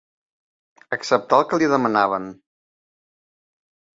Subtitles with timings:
[0.95, 2.25] Acceptà el que li demanaven.